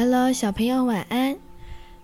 [0.00, 1.36] Hello，小朋友晚安。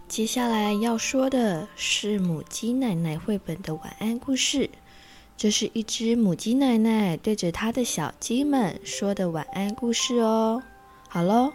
[0.08, 4.68] 接下来要说的是母鸡奶奶绘本的晚安故事。
[5.36, 10.60] 这是一只母鸡奶奶对着它的小鸡们说的晚安故事哦。
[11.08, 11.52] 好喽，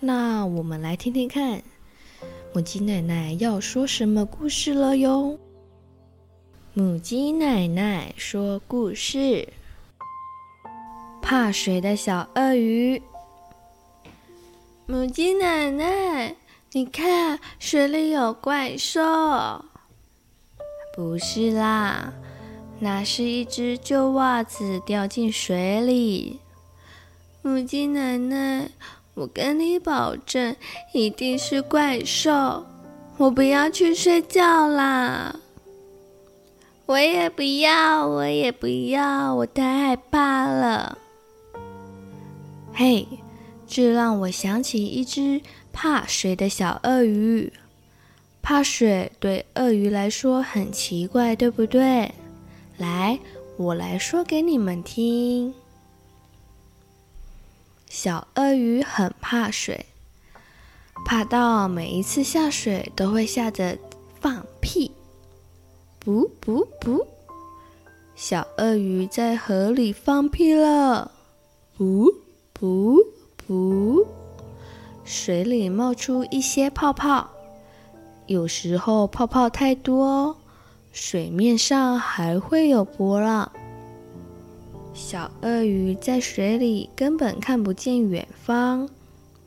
[0.00, 1.62] 那我们来听听看，
[2.54, 5.38] 母鸡奶奶要说什么故事了哟。
[6.72, 9.46] 母鸡奶奶说故事：
[11.20, 13.02] 怕水的小鳄鱼。
[14.88, 16.36] 母鸡奶奶，
[16.70, 19.02] 你看，水里有怪兽。
[20.94, 22.12] 不是啦，
[22.78, 26.38] 那是一只旧袜子掉进水里。
[27.42, 28.70] 母鸡奶奶，
[29.14, 30.54] 我跟你保证，
[30.92, 32.64] 一定是怪兽。
[33.16, 35.34] 我不要去睡觉啦。
[36.86, 40.96] 我也不要，我也不要，我太害怕了。
[42.72, 43.04] 嘿。
[43.66, 45.40] 这让我想起一只
[45.72, 47.52] 怕水的小鳄鱼。
[48.42, 52.14] 怕水对鳄鱼来说很奇怪，对不对？
[52.76, 53.18] 来，
[53.56, 55.52] 我来说给你们听。
[57.88, 59.86] 小鳄鱼很怕水，
[61.04, 63.76] 怕到每一次下水都会吓得
[64.20, 64.92] 放屁。
[66.04, 67.04] 噗噗噗！
[68.14, 71.10] 小鳄鱼在河里放屁了。
[71.78, 72.12] 噗
[73.48, 74.06] 噗。
[75.04, 77.30] 水里冒出一些泡泡，
[78.26, 80.36] 有时候泡泡太多，
[80.92, 83.52] 水面上还会有波浪。
[84.92, 88.88] 小鳄鱼在水里根本看不见远方，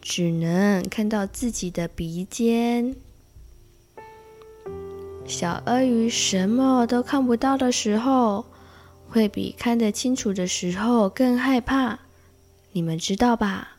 [0.02, 2.96] 只能看到自己的鼻尖。
[5.26, 8.46] 小鳄鱼什么都看不到的时候，
[9.10, 12.00] 会比看得清楚的时候更害怕，
[12.72, 13.79] 你们知道吧？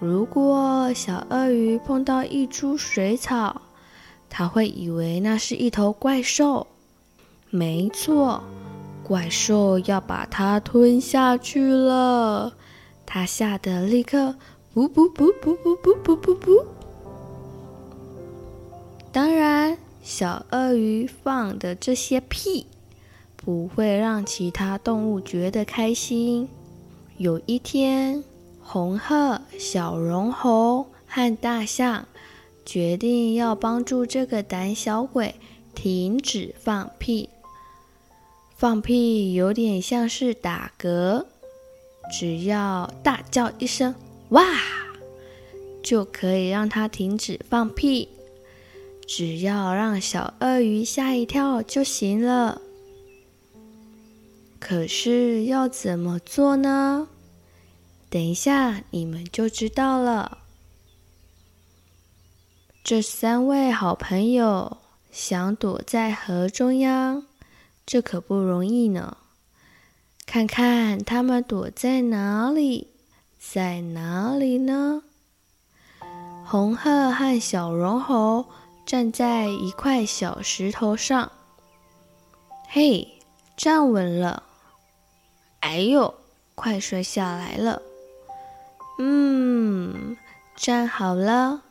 [0.00, 3.62] 如果小鳄鱼碰到一株水草，
[4.30, 6.68] 它会以为那是一头怪兽。
[7.50, 8.42] 没错，
[9.02, 12.54] 怪兽要把它吞下去了。
[13.04, 14.36] 它吓得立刻
[14.74, 16.64] 噗噗噗噗噗噗噗噗噗。
[19.10, 22.66] 当然，小鳄鱼放的这些屁
[23.34, 26.48] 不会让其他动物觉得开心。
[27.16, 28.22] 有一天，
[28.70, 32.06] 红鹤、小绒猴和大象
[32.66, 35.36] 决定要帮助这个胆小鬼
[35.74, 37.30] 停止放屁。
[38.58, 41.24] 放屁有点像是打嗝，
[42.12, 43.94] 只要大叫一声
[44.28, 44.44] “哇”，
[45.82, 48.10] 就可以让它停止放屁。
[49.06, 52.60] 只要让小鳄鱼吓一跳就行了。
[54.60, 57.08] 可是要怎么做呢？
[58.10, 60.38] 等一下，你们就知道了。
[62.82, 64.78] 这三位好朋友
[65.10, 67.26] 想躲在河中央，
[67.84, 69.18] 这可不容易呢。
[70.24, 72.88] 看看他们躲在哪里，
[73.38, 75.02] 在哪里呢？
[76.46, 78.46] 红鹤和小绒猴
[78.86, 81.30] 站在一块小石头上。
[82.70, 83.20] 嘿，
[83.54, 84.44] 站稳了！
[85.60, 86.14] 哎呦，
[86.54, 87.82] 快摔下来了！
[88.98, 90.16] 嗯，
[90.56, 91.62] 站好了。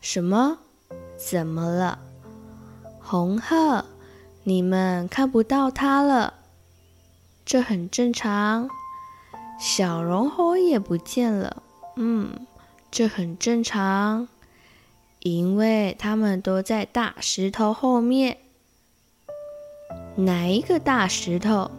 [0.00, 0.58] 什么？
[1.16, 1.98] 怎么了？
[3.00, 3.86] 红鹤，
[4.44, 6.34] 你们看不到它了。
[7.44, 8.68] 这很正常。
[9.58, 11.62] 小绒猴也不见了。
[11.96, 12.46] 嗯，
[12.90, 14.28] 这很正常，
[15.20, 18.38] 因为它们都在大石头后面。
[20.16, 21.70] 哪一个大石头？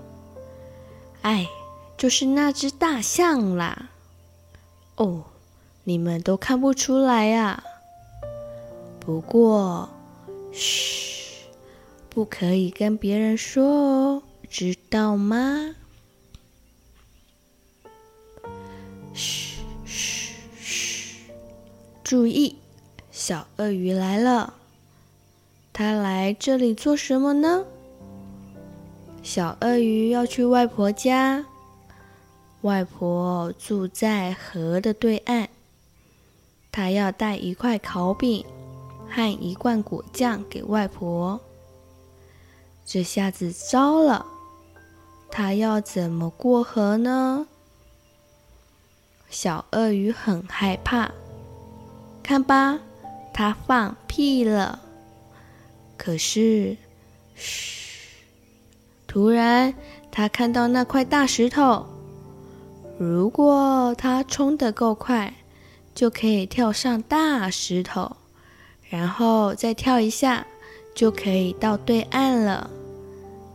[1.21, 1.47] 哎，
[1.95, 3.89] 就是那只大象啦。
[4.99, 5.23] 哦，
[5.85, 7.63] 你们都看不出来呀。
[8.99, 9.87] 不过，
[10.51, 11.45] 嘘，
[12.09, 15.73] 不可以跟别人说哦，知道吗？
[19.13, 21.31] 嘘嘘嘘，
[22.03, 22.57] 注意，
[23.09, 24.55] 小鳄鱼来了。
[25.71, 27.63] 它来这里做什么呢？
[29.23, 31.45] 小鳄鱼要去外婆家。
[32.61, 35.47] 外婆住在河的对岸，
[36.71, 38.45] 她要带一块烤饼
[39.09, 41.39] 和一罐果酱给外婆。
[42.85, 44.25] 这下子糟了，
[45.31, 47.47] 她要怎么过河呢？
[49.29, 51.11] 小鳄鱼很害怕，
[52.21, 52.79] 看吧，
[53.33, 54.81] 它放屁了。
[55.95, 56.75] 可是，
[57.35, 58.25] 嘘，
[59.07, 59.73] 突然
[60.11, 61.85] 它看到那块大石头。
[62.99, 65.33] 如果它冲得够快，
[65.95, 68.17] 就可以跳上大石头，
[68.89, 70.45] 然后再跳一下，
[70.93, 72.69] 就可以到对岸了。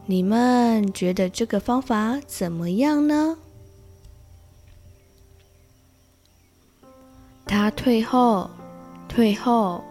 [0.06, 3.36] 你们觉得这个方法怎么样呢？
[7.44, 8.48] 他退后，
[9.06, 9.84] 退后，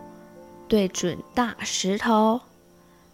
[0.68, 2.42] 对准大石头。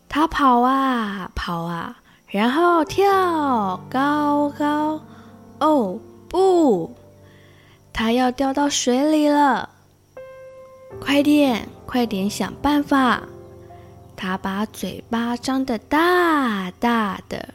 [0.08, 5.02] 他跑啊跑啊，然后跳高高。
[5.60, 6.96] 哦，不！
[7.92, 9.70] 它要掉到水里了！
[11.02, 13.24] 快点，快点想办法！
[14.16, 17.54] 它把嘴巴张得大大的，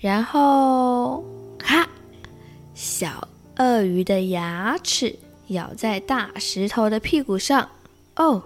[0.00, 1.24] 然后，
[1.62, 1.88] 哈！
[2.74, 5.16] 小鳄鱼的牙齿
[5.48, 7.68] 咬在大石头的屁股上。
[8.16, 8.42] 哦，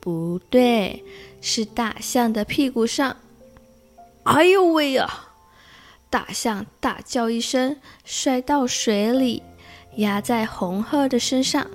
[0.00, 1.02] 不对，
[1.40, 3.16] 是大象的屁股上。
[4.24, 5.08] 哎呦喂呀！
[6.14, 9.42] 大象大叫一声，摔到水里。
[9.96, 11.68] 压在红鹤的身上，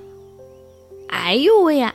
[1.09, 1.93] 哎呦喂呀！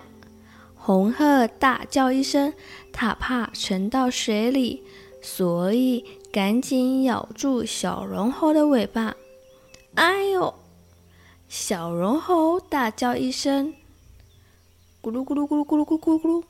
[0.75, 2.53] 红鹤大叫一声，
[2.93, 4.83] 它怕沉到水里，
[5.23, 9.17] 所以赶紧咬住小绒猴的尾巴。
[9.95, 10.53] 哎呦！
[11.49, 13.73] 小绒猴大叫一声，
[15.01, 16.45] 咕噜咕噜咕噜咕噜咕噜咕噜，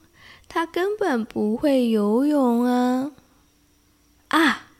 [0.49, 3.13] 它根本不会游泳啊！
[4.27, 4.71] 啊！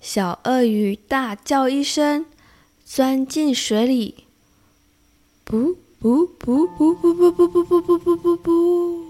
[0.00, 2.26] 小鳄鱼大叫一声，
[2.84, 4.24] 钻进水里。
[5.44, 9.04] 不不不不不不不不不不不不不！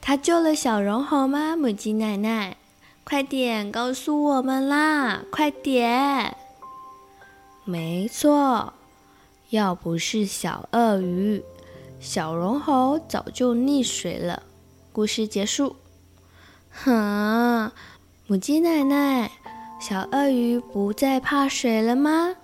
[0.00, 1.56] 他救了小绒猴吗？
[1.56, 2.56] 母鸡奶奶，
[3.02, 5.24] 快点告诉我们啦！
[5.32, 6.36] 快点！
[7.64, 8.72] 没错，
[9.50, 11.42] 要不是小鳄鱼，
[11.98, 14.44] 小绒猴早就溺水了。
[14.92, 15.74] 故事结束。
[16.84, 17.72] 哼，
[18.26, 19.30] 母鸡奶奶，
[19.80, 22.34] 小鳄鱼不再怕水了吗？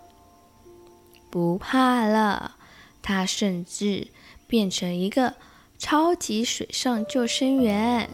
[1.30, 2.56] 不怕了，
[3.02, 4.08] 它甚至
[4.46, 5.34] 变成一个
[5.78, 8.08] 超级水上救生员。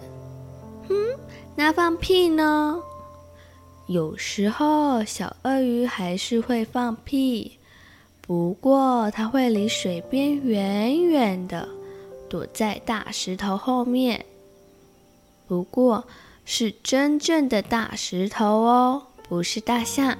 [0.88, 0.94] 哼，
[1.54, 2.80] 那放屁呢？
[3.86, 7.58] 有时候小鳄鱼还是会放屁，
[8.20, 11.68] 不过它会离水边远远的，
[12.28, 14.26] 躲在大石头后面。
[15.48, 16.06] 不过
[16.44, 20.16] 是真正的大石头哦，不是大象。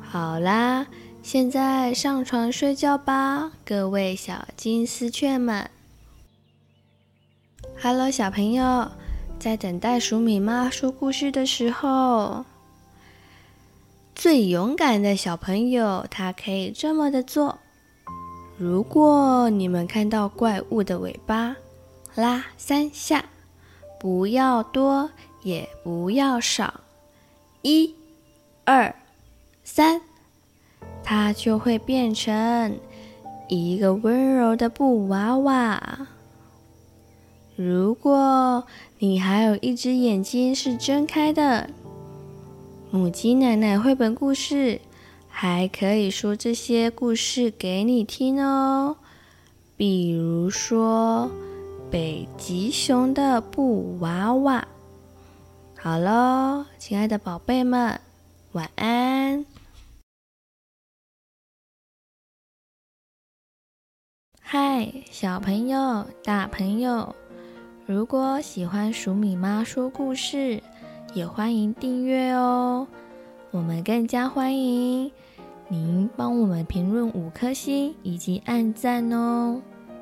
[0.00, 0.86] 好啦。
[1.22, 5.68] 现在上床睡觉吧，各位小金丝雀们。
[7.82, 8.92] Hello，小朋友，
[9.36, 12.44] 在等待鼠米妈说故事的时候，
[14.14, 17.58] 最勇敢的小朋友他可以这么的做。
[18.56, 21.56] 如果你们看到怪物的尾巴，
[22.14, 23.24] 拉三下，
[24.06, 25.10] 不要多，
[25.42, 26.74] 也不要少，
[27.62, 27.92] 一、
[28.64, 28.94] 二、
[29.64, 30.00] 三。
[31.02, 32.78] 它就会变成
[33.48, 36.06] 一个温柔的布娃娃。
[37.56, 38.62] 如果
[39.00, 41.68] 你还有一只眼睛是睁开的，
[42.92, 44.80] 母鸡奶奶绘本故事
[45.28, 48.98] 还可以说这些故事给你听哦。
[49.76, 51.28] 比如说
[51.90, 54.66] 北极熊的布娃娃。
[55.78, 58.00] 好喽，亲爱的宝贝们，
[58.52, 59.46] 晚安。
[64.40, 67.14] 嗨，小朋友、大朋友，
[67.86, 70.60] 如果喜欢鼠米妈说故事，
[71.14, 72.86] 也欢迎订阅哦。
[73.52, 75.10] 我们更加欢迎
[75.68, 79.62] 您帮我们评论五颗星以及按赞哦。